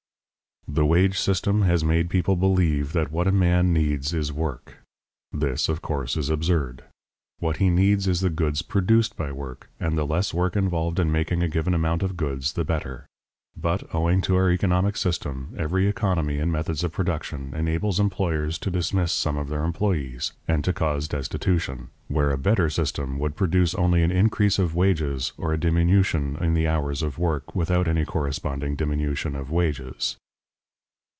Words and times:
The 0.67 0.85
wage 0.85 1.19
system 1.19 1.63
has 1.63 1.83
made 1.83 2.09
people 2.09 2.37
believe 2.37 2.93
that 2.93 3.11
what 3.11 3.27
a 3.27 3.31
man 3.33 3.73
needs 3.73 4.13
is 4.13 4.31
work. 4.31 4.77
This, 5.33 5.67
of 5.67 5.81
course, 5.81 6.15
is 6.15 6.29
absurd. 6.29 6.83
What 7.39 7.57
he 7.57 7.69
needs 7.69 8.07
is 8.07 8.21
the 8.21 8.29
goods 8.29 8.61
produced 8.61 9.17
by 9.17 9.33
work, 9.33 9.69
and 9.81 9.97
the 9.97 10.05
less 10.05 10.33
work 10.33 10.55
involved 10.55 10.97
in 10.97 11.11
making 11.11 11.43
a 11.43 11.49
given 11.49 11.73
amount 11.73 12.03
of 12.03 12.15
goods, 12.15 12.53
the 12.53 12.63
better. 12.63 13.05
But 13.57 13.93
owing 13.93 14.21
to 14.21 14.37
our 14.37 14.49
economic 14.49 14.95
system, 14.95 15.53
every 15.57 15.87
economy 15.87 16.37
in 16.37 16.53
methods 16.53 16.85
of 16.85 16.93
production 16.93 17.53
enables 17.53 17.99
employers 17.99 18.57
to 18.59 18.71
dismiss 18.71 19.11
some 19.11 19.35
of 19.37 19.49
their 19.49 19.65
employees, 19.65 20.31
and 20.47 20.63
to 20.63 20.71
cause 20.71 21.09
destitution, 21.09 21.89
where 22.07 22.31
a 22.31 22.37
better 22.37 22.69
system 22.69 23.19
would 23.19 23.35
produce 23.35 23.75
only 23.75 24.03
an 24.03 24.11
increase 24.11 24.57
of 24.57 24.73
wages 24.75 25.33
or 25.37 25.51
a 25.51 25.59
diminution 25.59 26.37
in 26.39 26.53
the 26.53 26.67
hours 26.69 27.03
of 27.03 27.17
work 27.17 27.53
without 27.53 27.89
any 27.89 28.05
corresponding 28.05 28.75
diminution 28.77 29.35
of 29.35 29.51
wages. 29.51 30.15